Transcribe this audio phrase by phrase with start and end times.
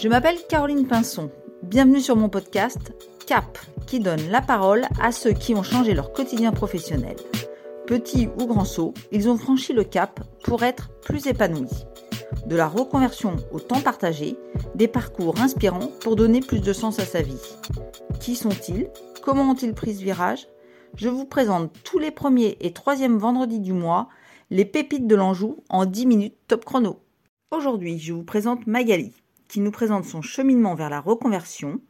[0.00, 1.30] Je m'appelle Caroline Pinson.
[1.62, 2.94] Bienvenue sur mon podcast
[3.26, 7.16] CAP, qui donne la parole à ceux qui ont changé leur quotidien professionnel.
[7.86, 11.84] Petits ou grands sauts, ils ont franchi le cap pour être plus épanouis.
[12.46, 14.36] De la reconversion au temps partagé,
[14.74, 17.40] des parcours inspirants pour donner plus de sens à sa vie.
[18.20, 18.88] Qui sont-ils?
[19.22, 20.48] Comment ont-ils pris ce virage?
[20.96, 24.08] Je vous présente tous les premiers et troisièmes vendredis du mois
[24.50, 27.00] les pépites de l'Anjou en 10 minutes top chrono.
[27.52, 29.12] Aujourd'hui, je vous présente Magali,
[29.48, 31.80] qui nous présente son cheminement vers la reconversion,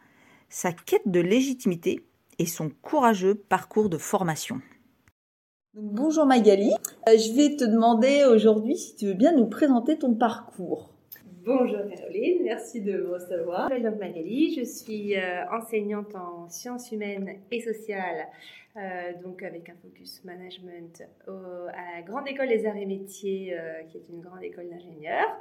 [0.49, 2.07] sa quête de légitimité
[2.39, 4.63] et son courageux parcours de formation.
[5.75, 6.71] bonjour Magali,
[7.07, 10.90] euh, je vais te demander aujourd'hui si tu veux bien nous présenter ton parcours.
[11.45, 13.69] Bonjour Caroline, merci de me recevoir.
[13.71, 18.27] Je m'appelle Magali, je suis euh, enseignante en sciences humaines et sociales,
[18.77, 23.57] euh, donc avec un focus management à la Grande École des Arts et Métiers,
[23.89, 25.37] qui est une grande école d'ingénieurs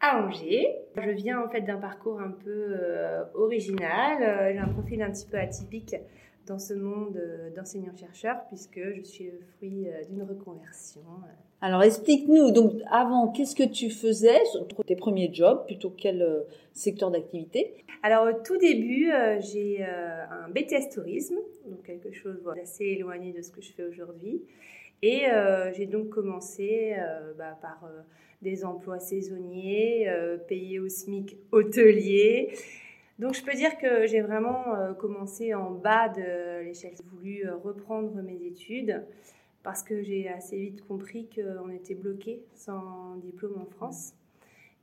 [0.00, 0.76] à Angers.
[0.96, 4.22] Je viens en fait d'un parcours un peu euh, original.
[4.22, 5.96] Euh, j'ai un profil un petit peu atypique
[6.48, 11.02] dans ce monde euh, d'enseignant-chercheur puisque je suis le fruit d'une reconversion.
[11.60, 14.38] Alors explique-nous, donc avant, qu'est-ce que tu faisais
[14.86, 17.84] tes premiers jobs, plutôt quel secteur d'activité?
[18.02, 21.34] Alors au tout début, j'ai un BTS tourisme,
[21.66, 24.42] donc quelque chose d'assez éloigné de ce que je fais aujourd'hui.
[25.02, 25.24] Et
[25.74, 26.96] j'ai donc commencé
[27.36, 27.80] bah, par
[28.42, 32.50] des emplois saisonniers, euh, payés au SMIC hôtelier.
[33.18, 36.92] Donc je peux dire que j'ai vraiment euh, commencé en bas de l'échelle.
[36.96, 39.04] J'ai voulu euh, reprendre mes études
[39.62, 44.14] parce que j'ai assez vite compris qu'on était bloqué sans diplôme en France.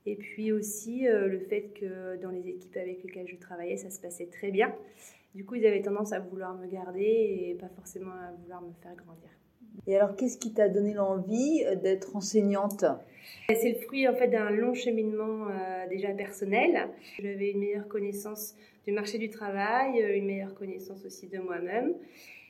[0.04, 4.00] Et puis aussi le fait que dans les équipes avec lesquelles je travaillais, ça se
[4.00, 4.72] passait très bien.
[5.34, 8.72] Du coup, ils avaient tendance à vouloir me garder et pas forcément à vouloir me
[8.80, 9.30] faire grandir.
[9.86, 12.84] Et alors, qu'est-ce qui t'a donné l'envie d'être enseignante?
[13.48, 16.88] C'est le fruit en fait d'un long cheminement euh, déjà personnel.
[17.22, 21.94] J'avais une meilleure connaissance du marché du travail, euh, une meilleure connaissance aussi de moi-même.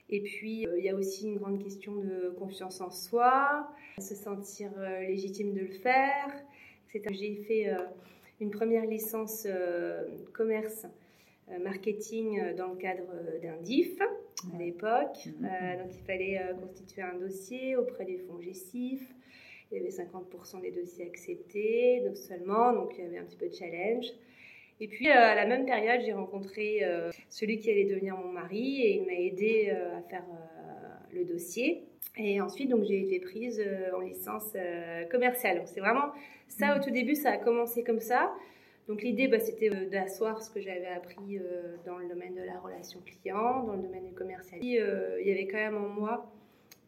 [0.08, 3.68] Et puis, euh, il y a aussi une grande question de confiance en soi,
[3.98, 4.70] se sentir
[5.06, 6.44] légitime de le faire.
[7.10, 7.66] J'ai fait
[8.40, 9.46] une première licence
[10.32, 10.86] commerce
[11.60, 13.12] marketing dans le cadre
[13.42, 13.98] d'un DIF
[14.54, 15.16] à l'époque.
[15.26, 15.78] Mm-hmm.
[15.78, 19.02] donc, il fallait constituer un dossier auprès des fonds GESIF,
[19.72, 23.36] il y avait 50% des dossiers acceptés, donc seulement, donc il y avait un petit
[23.36, 24.06] peu de challenge.
[24.78, 28.30] Et puis, euh, à la même période, j'ai rencontré euh, celui qui allait devenir mon
[28.30, 30.24] mari et il m'a aidé euh, à faire
[31.12, 31.84] le dossier.
[32.18, 33.62] Et ensuite, donc, j'ai été prise
[33.94, 34.56] en licence
[35.10, 35.58] commerciale.
[35.58, 36.12] Donc, c'est vraiment
[36.48, 38.32] ça, au tout début, ça a commencé comme ça.
[38.88, 41.40] Donc, l'idée, bah, c'était d'asseoir ce que j'avais appris
[41.84, 44.60] dans le domaine de la relation client, dans le domaine du commercial.
[44.62, 46.32] il y avait quand même en moi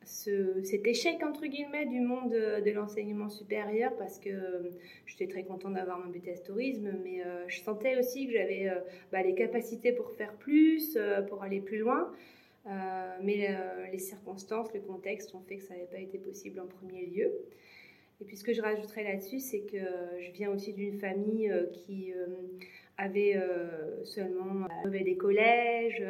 [0.09, 4.71] cet échec entre guillemets du monde de, l'enseignement supérieur parce que euh,
[5.07, 8.81] j'étais très contente d'avoir mon BTS tourisme, mais euh, je sentais aussi que j'avais euh,
[9.13, 10.99] bah, les capacités pour faire plus,
[11.29, 12.11] pour aller plus loin.
[13.23, 13.49] mais
[13.93, 17.33] les circonstances, le contexte ont fait que ça n'avait pas été possible en premier lieu.
[18.21, 19.79] Et puis ce que je rajouterais là-dessus, c'est que
[20.21, 22.13] je viens aussi d'une famille qui
[22.97, 23.41] avait
[24.05, 26.03] seulement des collèges.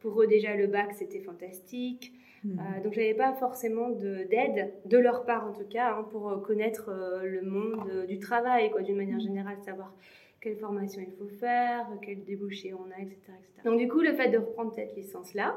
[0.00, 2.12] Pour eux déjà le bac c'était fantastique.
[2.44, 6.30] Euh, donc, je n'avais pas forcément d'aide, de, leur part en tout cas, hein, pour
[6.30, 9.94] euh, connaître euh, le monde du travail, quoi, d'une manière générale, savoir
[10.40, 13.16] quelle formation il faut faire, quel débouché on a, etc.,
[13.64, 15.56] Donc, du coup, le fait de reprendre cette licence-là,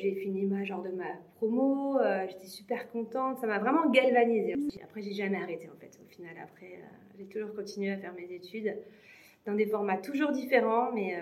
[0.00, 1.04] j'ai fini ma genre de ma
[1.36, 1.98] promo,
[2.28, 4.54] j'étais super contente, ça m'a vraiment galvanisée.
[4.82, 5.98] Après, j'ai jamais arrêté en fait.
[6.02, 6.78] Au final, après,
[7.18, 8.76] j'ai toujours continué à faire mes études
[9.46, 11.16] dans des formats toujours différents, mais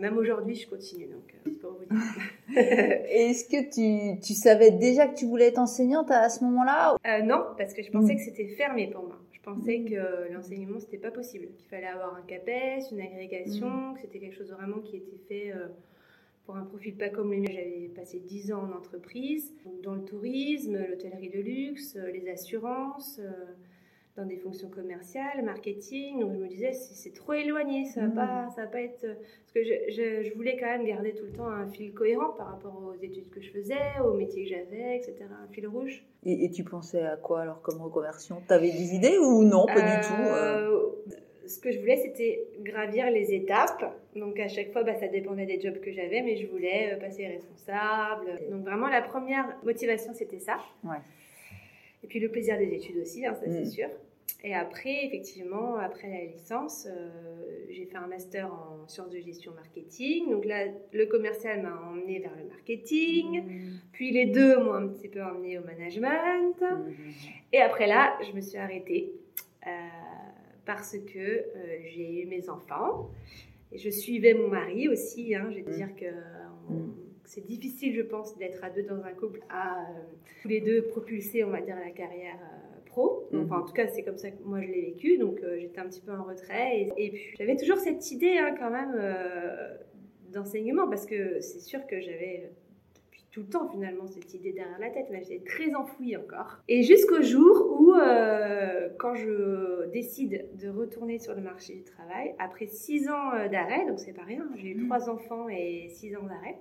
[0.00, 1.06] même aujourd'hui, je continue.
[1.06, 2.04] Donc, pour vous dire.
[2.56, 7.22] Est-ce que tu, tu, savais déjà que tu voulais être enseignante à, ce moment-là euh,
[7.22, 8.16] Non, parce que je pensais mm.
[8.16, 9.18] que c'était fermé pour moi.
[9.32, 9.90] Je pensais mm.
[9.90, 11.48] que l'enseignement, c'était pas possible.
[11.58, 13.94] Qu'il fallait avoir un CAPES, une agrégation, mm.
[13.94, 15.68] que c'était quelque chose vraiment qui était fait euh,
[16.50, 17.48] pour un profil pas comme le mien.
[17.48, 23.20] J'avais passé 10 ans en entreprise, dans le tourisme, l'hôtellerie de luxe, euh, les assurances
[24.16, 26.18] dans des fonctions commerciales, marketing.
[26.18, 28.14] Donc je me disais, c'est trop éloigné, ça va mm.
[28.14, 29.00] pas, ça va pas être.
[29.00, 32.48] Parce que je, je, voulais quand même garder tout le temps un fil cohérent par
[32.48, 35.26] rapport aux études que je faisais, aux métiers que j'avais, etc.
[35.30, 36.04] Un fil rouge.
[36.24, 38.42] Et, tu pensais à quoi alors comme reconversion?
[38.48, 39.66] Tu avais des idées ou non?
[39.66, 40.22] Pas du tout.
[40.22, 40.86] Euh?
[41.50, 43.92] Ce que je voulais, c'était gravir les étapes.
[44.14, 46.96] Donc à chaque fois, bah, ça dépendait des jobs que j'avais, mais je voulais euh,
[46.96, 48.38] passer responsable.
[48.50, 50.58] Donc vraiment, la première motivation, c'était ça.
[50.84, 50.98] Ouais.
[52.04, 53.66] Et puis le plaisir des études aussi, hein, ça c'est mm.
[53.66, 53.88] sûr.
[54.44, 57.10] Et après, effectivement, après la licence, euh,
[57.68, 60.30] j'ai fait un master en sciences de gestion marketing.
[60.30, 63.42] Donc là, le commercial m'a emmené vers le marketing.
[63.42, 63.80] Mm.
[63.92, 66.60] Puis les deux m'ont un petit peu emmené au management.
[66.60, 66.92] Mm.
[67.52, 69.12] Et après là, je me suis arrêtée.
[69.66, 69.70] Euh,
[70.74, 73.10] parce que euh, j'ai eu mes enfants.
[73.72, 75.34] Et je suivais mon mari aussi.
[75.34, 75.74] Hein, je vais te Mm.
[75.74, 76.06] dire que
[76.68, 76.94] on- Mm.
[77.24, 80.02] c'est difficile, je pense, d'être à deux dans un couple, à euh,
[80.42, 83.28] tous les deux propulser, on va dire, la carrière euh, pro.
[83.32, 83.44] Mhm.
[83.44, 85.18] Enfin, en tout cas, c'est comme ça que moi je l'ai vécu.
[85.18, 86.82] Donc, euh, j'étais un petit peu en retrait.
[86.82, 89.76] Et, et puis, j'avais toujours cette idée, hein, quand même, euh,
[90.32, 92.50] d'enseignement, parce que c'est sûr que j'avais
[93.30, 96.58] tout le temps finalement cette idée derrière la tête, mais j'étais très enfouie encore.
[96.68, 102.34] Et jusqu'au jour où, euh, quand je décide de retourner sur le marché du travail,
[102.40, 104.86] après six ans euh, d'arrêt, donc c'est pas rien, j'ai eu Mhm.
[104.86, 106.58] trois enfants et six ans d'arrêt,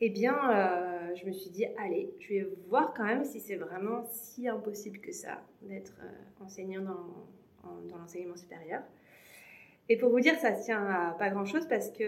[0.00, 3.54] eh bien, euh, je me suis dit, allez, je vais voir quand même si c'est
[3.56, 8.82] vraiment si impossible que ça d'être euh, enseignant dans, en- dans l'enseignement supérieur.
[9.88, 12.04] Et pour vous dire, ça tient à pas grand-chose parce que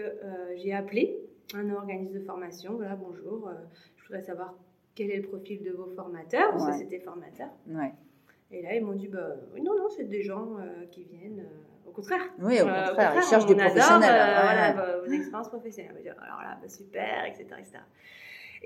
[0.57, 1.19] j'ai appelé
[1.53, 2.73] un organisme de formation.
[2.75, 3.53] Voilà, bonjour, euh,
[3.97, 4.53] je voudrais savoir
[4.95, 6.71] quel est le profil de vos formateurs, parce Ouais.
[6.71, 7.49] que c'était formateur.
[7.67, 7.93] Ouais.
[8.51, 11.89] Et là, ils m'ont dit, bah, non, non, c'est des gens euh, qui viennent, euh,
[11.89, 12.21] au contraire.
[12.39, 14.09] Oui, au Euh, contraire, ils cherchent des adore, professionnels.
[14.09, 14.71] Ouais, voilà,
[15.01, 16.15] vos, vos expériences professionnelles.
[16.21, 17.79] Alors là, bah, super, etc., etc.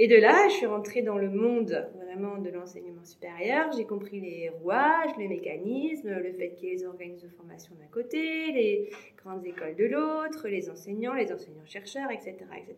[0.01, 3.69] Et de là, je suis rentrée dans le monde vraiment de l'enseignement supérieur.
[3.75, 7.75] J'ai compris les rouages, les mécanismes, le fait qu'il y ait les organismes de formation
[7.75, 8.18] d'un côté,
[8.54, 12.75] les grandes écoles de l'autre, les enseignants, les enseignants-chercheurs, etc., etc.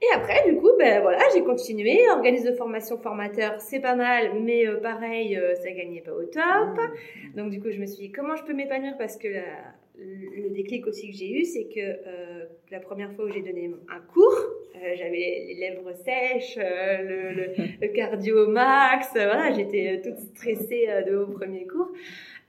[0.00, 1.98] Et après, du coup, ben voilà, j'ai continué.
[2.10, 6.22] Organisme de formation formateur, c'est pas mal, mais euh, pareil, euh, ça gagnait pas au
[6.24, 6.76] top.
[6.76, 7.36] Mmh.
[7.36, 8.94] Donc du coup, je me suis dit comment je peux m'épanouir?
[8.98, 13.26] Parce que la- le déclic aussi que j'ai eu, c'est que euh, la première fois
[13.26, 14.34] où j'ai donné un cours,
[14.76, 17.52] euh, j'avais les, lèvres sèches, euh, le, le-
[17.82, 21.90] le cardio max, euh, voilà, j'étais euh, toute stressée euh, de mon premier cours.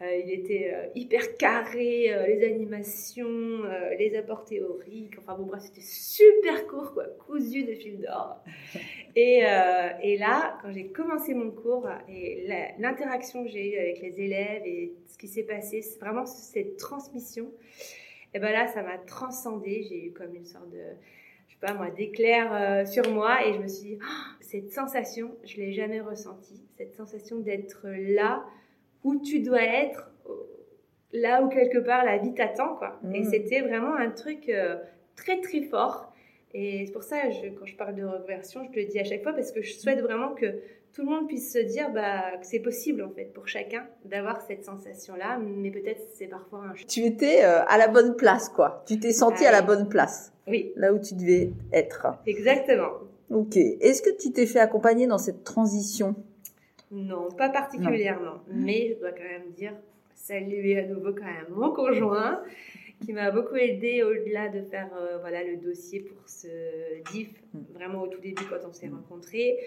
[0.03, 3.63] Euh, il était euh, hyper carré, euh, les animations,
[3.97, 8.43] les apports théoriques, enfin bon bref, c'était super court, quoi, cousu de fil d'or.
[9.15, 9.43] Et,
[10.01, 12.47] et là, quand j'ai commencé mon cours et
[12.79, 16.77] l'interaction que j'ai eue avec les élèves et ce qui s'est passé, c'est vraiment cette
[16.77, 17.51] transmission,
[18.33, 19.83] et ben là, ça m'a transcendée.
[19.87, 20.81] J'ai eu comme une sorte de,
[21.47, 24.71] je sais pas moi, d'éclair euh, sur moi et je me suis dit, Ah, cette
[24.71, 26.61] sensation, je l'ai jamais ressentie.
[26.77, 28.45] Cette sensation d'être là
[29.03, 30.09] où tu dois être,
[31.11, 32.99] là où quelque part la vie t'attend, quoi.
[33.13, 33.25] Et Mhm.
[33.29, 34.77] c'était vraiment un truc euh,
[35.15, 36.11] très très fort.
[36.55, 39.03] Et c'est pour ça, je, quand je parle de reconversion, je te le dis à
[39.03, 40.45] chaque fois parce que je souhaite vraiment que
[40.93, 44.41] tout le monde puisse se dire bah, que c'est possible en fait pour chacun d'avoir
[44.41, 48.83] cette sensation-là, mais peut-être c'est parfois un Tu étais euh, à la bonne place, quoi.
[48.87, 52.05] Tu t'es senti Ah à la bonne place, Oui, là où tu devais être.
[52.27, 52.91] exactement.
[53.31, 53.57] Ok.
[53.57, 56.13] Est-ce que tu t'es fait accompagner dans cette transition?
[56.93, 59.73] Non, pas particulièrement, mais je dois quand même dire
[60.15, 62.41] saluer à nouveau quand même mon conjoint
[63.03, 66.47] qui m'a beaucoup aidé au-delà de faire euh, voilà le dossier pour ce
[67.11, 67.59] DIF Mm.
[67.73, 68.95] vraiment au tout début quand on s'est Mm.
[68.95, 69.57] rencontrés.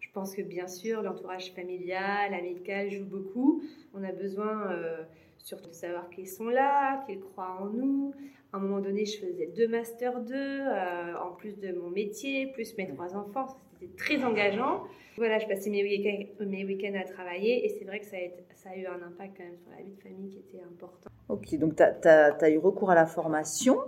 [0.00, 3.62] Je pense que bien sûr l'entourage familial, amical joue beaucoup.
[3.94, 5.02] On a besoin euh,
[5.38, 8.14] surtout de savoir qu'ils sont là, qu'ils croient en nous.
[8.52, 12.46] À un moment donné, je faisais deux masters 2 euh, en plus de mon métier,
[12.54, 13.58] plus mes trois enfants.
[13.80, 14.82] C'était très engageant.
[15.16, 18.20] Voilà, je passais mes week-ends mes week-ends à travailler et c'est vrai que ça a,
[18.20, 20.62] été- ça a eu un impact quand même sur la vie de famille qui était
[20.62, 21.08] important.
[21.28, 21.54] Ok.
[21.58, 23.78] Donc, tu as, eu recours à la formation.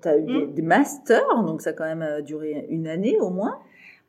[0.00, 0.54] Tu as eu des, Mm.
[0.54, 3.58] des masters, donc ça a quand même euh, duré une année au moins.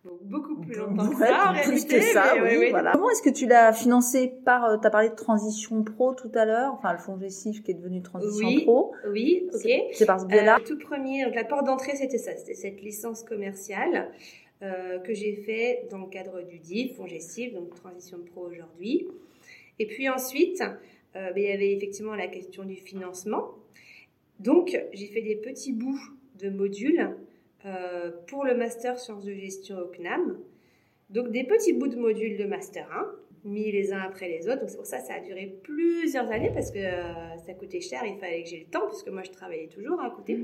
[0.05, 2.91] Donc, beaucoup plus longtemps que Ouais, ça, en plus réalité, que ça, oui, voilà.
[2.93, 6.45] Comment est-ce que tu l'as financé par, tu as parlé de transition pro tout à
[6.45, 8.63] l'heure, enfin le fonds Gessif qui est devenu transition Oui.
[8.63, 8.93] pro.
[9.11, 9.59] Oui, ok.
[9.61, 10.57] C'est- C'est par ce biais-là.
[10.59, 14.09] Euh, tout premier, donc la porte d'entrée, c'était ça, c'était cette licence commerciale
[14.63, 19.07] euh, que j'ai fait dans le cadre du DIF, Fonds Gestif, donc Transition Pro aujourd'hui.
[19.79, 20.61] Et puis ensuite,
[21.15, 23.55] euh, ben, il y avait effectivement la question du financement.
[24.39, 25.99] Donc, j'ai fait des petits bouts
[26.39, 27.09] de modules
[27.65, 30.39] euh, pour le master sciences de gestion au CNAM.
[31.09, 32.87] Donc, des petits bouts de modules de master
[33.43, 34.59] 1, mis les uns après les autres.
[34.59, 36.83] Donc, c'est pour ça ça a duré plusieurs années parce que
[37.45, 38.03] ça coûtait cher.
[38.05, 40.37] Il fallait que j'ai le temps puisque moi, je travaillais toujours à côté.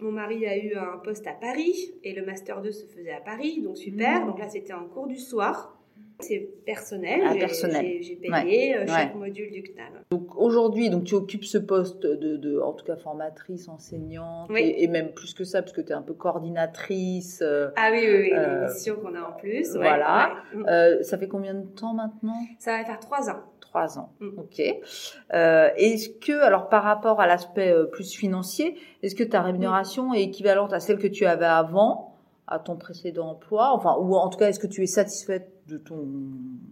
[0.00, 3.20] Mon mari a eu un poste à Paris et le master 2 se faisait à
[3.20, 4.22] Paris, donc super.
[4.22, 4.26] Mmh.
[4.26, 5.81] Donc là, c'était en cours du soir.
[6.20, 7.20] C'est personnel.
[7.24, 7.96] Ah, J'ai- personnel.
[8.00, 9.18] J'ai payé euh, Ouais, chaque ouais.
[9.18, 9.88] module du CNAM.
[10.12, 14.60] Donc aujourd'hui, donc tu occupes ce poste de, de en tout cas formatrice, enseignante, Oui.
[14.60, 17.40] et, et même plus que ça, parce que tu es un peu coordinatrice.
[17.42, 19.72] euh, Ah oui, oui, oui, Euh, l'émission qu'on a en plus.
[19.72, 20.36] ouais, voilà.
[20.68, 22.38] euh, ça fait combien de temps maintenant?
[22.60, 23.40] Ça va faire trois ans.
[23.60, 24.10] Trois ans.
[24.20, 24.38] Mm.
[24.38, 24.60] Ok.
[24.60, 30.72] Est-ce que, alors par rapport à l'aspect plus financier, est-ce que ta rémunération est équivalente
[30.72, 32.11] à celle que tu avais avant,
[32.46, 35.78] à ton précédent emploi Enfin, ou en tout cas, est-ce que tu es satisfaite de
[35.78, 36.06] ton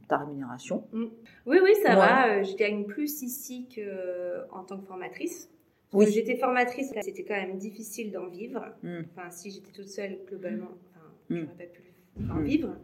[0.09, 0.85] ta rémunération?
[0.93, 2.29] Oui, oui, ça va.
[2.39, 5.49] euh, Je gagne plus ici qu'en tant que formatrice.
[5.93, 6.07] Oui.
[6.07, 8.65] Euh, J'étais formatrice, c'était quand même difficile d'en vivre.
[8.83, 9.01] Mm.
[9.17, 11.37] Enfin, si j'étais toute seule, globalement, enfin, Mm.
[11.41, 11.83] j'aurais pas pu
[12.31, 12.45] en Mm.
[12.45, 12.77] vivre.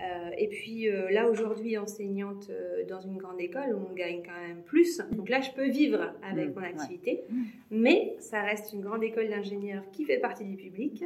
[0.00, 4.38] Euh, et puis euh, là, aujourd'hui, enseignante euh, dans une grande école, on gagne quand
[4.48, 5.00] même plus.
[5.12, 6.68] Donc là, je peux vivre avec Mmh, mon ouais.
[6.68, 7.22] activité.
[7.70, 11.04] Mais ça reste une grande école d'ingénieurs qui fait partie du public.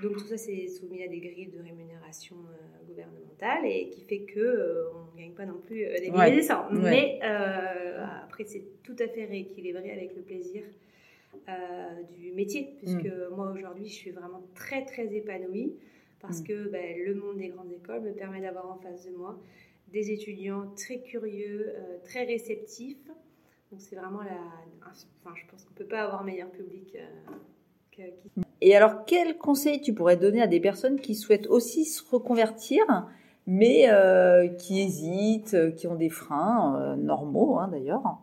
[0.00, 4.20] Donc tout ça, c'est soumis à des grilles de rémunération euh, gouvernementale et qui fait
[4.20, 6.42] que euh, on ne gagne pas non plus euh, des milliers Ouais.
[6.42, 6.66] cents.
[6.72, 6.90] Ouais.
[6.90, 10.62] Mais après, c'est tout à fait rééquilibré avec le plaisir
[12.18, 13.34] du métier, puisque Mm.
[13.34, 15.74] moi aujourd'hui, je suis vraiment très très épanouie
[16.20, 16.44] parce Mm.
[16.46, 19.38] que ben, le monde des grandes écoles me permet d'avoir en face de moi
[19.88, 21.72] des étudiants très curieux,
[22.04, 23.04] très réceptifs.
[23.70, 24.38] Donc c'est vraiment la.
[25.24, 26.96] Enfin, je pense qu'on peut pas avoir meilleur public
[27.90, 28.02] qui
[28.64, 32.84] Et alors, quel conseil tu pourrais donner à des personnes qui souhaitent aussi se reconvertir,
[33.44, 38.18] mais euh, qui hésitent, euh, qui ont des freins euh, normaux hein, d'ailleurs,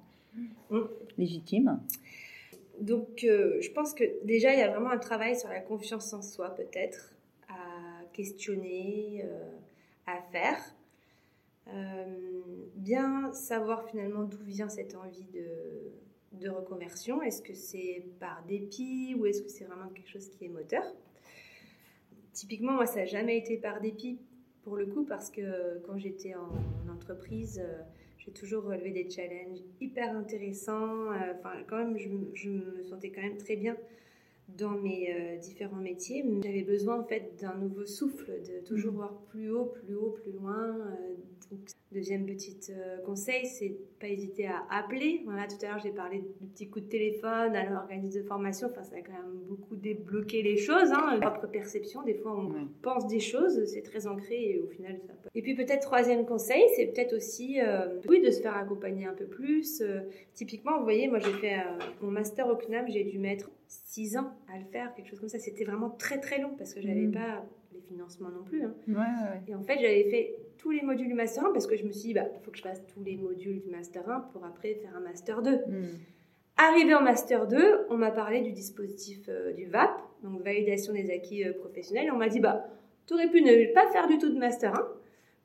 [0.69, 0.79] Mm.
[1.17, 1.81] légitimes?
[2.79, 6.13] Donc, euh, je pense que déjà, il y a vraiment un travail sur la confiance
[6.13, 7.13] en soi, peut-être,
[7.49, 9.25] à questionner,
[10.07, 10.57] à faire.
[12.75, 15.45] Bien savoir finalement d'où vient cette envie de,
[16.33, 17.21] de reconversion.
[17.21, 20.83] Est-ce que c'est par dépit ou est-ce que c'est vraiment quelque chose qui est moteur?
[22.33, 24.19] Typiquement, moi, ça n'a jamais été par dépit
[24.63, 27.81] pour le coup, parce que quand j'étais en, en entreprise, euh,
[28.17, 31.11] j'ai toujours relevé des challenges hyper intéressants.
[31.11, 33.75] Euh, Enfin, quand même, je, je me sentais quand même très bien
[34.57, 36.23] dans mes euh, différents métiers.
[36.43, 38.97] J'avais besoin en fait d'un nouveau souffle, de toujours Mhm.
[38.97, 40.75] voir plus haut, plus haut, plus loin.
[40.77, 41.13] Euh,
[41.51, 41.59] donc,
[41.91, 45.21] deuxième petit euh, conseil, c'est pas hésiter à appeler.
[45.25, 48.67] Voilà, tout à l'heure j'ai parlé du petit coup de téléphone à l'organisme de formation.
[48.69, 50.91] Enfin, ça a quand même beaucoup débloqué les choses.
[50.91, 52.03] Hein, propre perception.
[52.03, 52.65] Des fois, on Ouais.
[52.81, 55.13] pense des choses, c'est très ancré et au final, ça.
[55.13, 57.57] peut- Et puis peut-être troisième conseil, c'est peut-être aussi,
[58.07, 59.81] oui, de se faire accompagner un peu plus.
[60.33, 61.55] Typiquement, vous voyez, moi j'ai fait
[62.01, 65.29] mon master au CNAM, j'ai dû mettre six ans à le faire, quelque chose comme
[65.29, 65.39] ça.
[65.39, 67.11] C'était vraiment très très long parce que j'avais Mm.
[67.11, 68.63] pas les financements non plus.
[68.63, 68.73] hein.
[68.87, 69.41] Ouais, ouais.
[69.47, 71.91] Et en fait, j'avais fait tous les modules du master 1 parce que je me
[71.91, 74.45] suis dit, bah, il faut que je fasse tous les modules du master 1 pour
[74.45, 75.51] après faire un master 2.
[75.55, 75.97] Mm.
[76.57, 79.91] Arrivé en master 2, on m'a parlé du dispositif euh, du VAP,
[80.23, 82.07] donc validation des acquis euh, professionnels.
[82.07, 82.65] Et on m'a dit, bah,
[83.07, 84.87] tu aurais pu ne pas faire du tout de master 1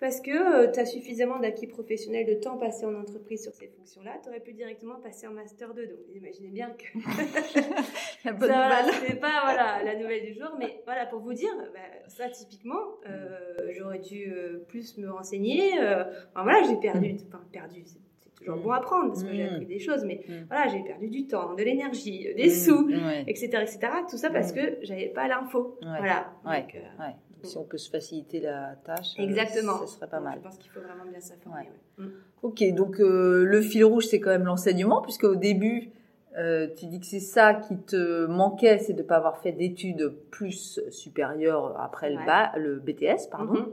[0.00, 4.18] parce que tu as suffisamment d'acquis professionnels de temps passé en entreprise sur ces fonctions-là.
[4.22, 5.86] Tu aurais pu directement passer en master 2.
[5.86, 6.84] Donc, vous imaginez bien que
[8.24, 10.50] La bonne ça, voilà, c'était pas voilà, la nouvelle du jour.
[10.58, 15.78] Mais voilà, pour vous dire, bah, ça, typiquement, euh, j'aurais dû euh, plus me renseigner.
[15.80, 18.62] euh, enfin, voilà, j'ai perdu, enfin, perdu, c'est c'est toujours Mm.
[18.62, 19.54] bon à prendre parce que j'ai Mm.
[19.54, 20.32] appris des choses, mais Mm.
[20.50, 22.50] voilà, j'ai perdu du temps, de l'énergie, des Mm.
[22.50, 23.24] sous, Ouais.
[23.26, 23.78] etc., etc.
[24.10, 24.54] Tout ça parce Mm.
[24.56, 25.78] que j'avais pas l'info.
[25.82, 25.88] Ouais.
[25.98, 26.32] Voilà.
[26.44, 27.14] Donc, euh, Ouais.
[27.44, 29.78] Si on peut se faciliter la tâche, euh, Exactement.
[29.86, 30.38] ce serait pas donc, mal.
[30.38, 31.60] Je pense qu'il faut vraiment bien s'informer.
[31.60, 31.70] Ouais.
[31.98, 32.04] ouais.
[32.06, 32.12] Mm.
[32.42, 35.90] Ok, donc euh, le fil rouge, c'est quand même l'enseignement, puisque au début,
[36.36, 39.52] euh, tu dis que c'est ça qui te manquait, c'est de ne pas avoir fait
[39.52, 42.18] d'études plus supérieures après le,
[42.60, 43.54] le BTS, pardon.
[43.54, 43.72] Mhm.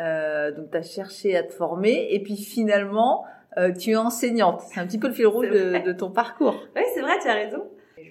[0.00, 3.24] Euh, donc tu as cherché à te former, et puis finalement,
[3.78, 4.62] tu es enseignante.
[4.62, 6.56] C'est un petit peu le fil rouge de ton parcours.
[6.74, 7.64] Oui, c'est vrai, tu as raison.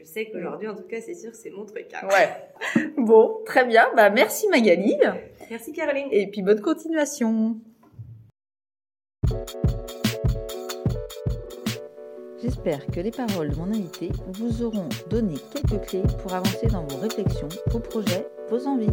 [0.03, 1.87] Je sais qu'aujourd'hui, en tout cas, c'est sûr, c'est mon truc.
[1.93, 2.07] hein.
[2.09, 2.83] Ouais.
[2.97, 3.85] Bon, très bien.
[3.95, 4.97] Bah, merci Magali,
[5.49, 6.07] Merci Caroline.
[6.11, 7.55] et puis bonne continuation.
[12.41, 16.85] J'espère que les paroles de mon invité vous auront donné quelques clés pour avancer dans
[16.85, 18.89] vos réflexions, vos projets, vos envies.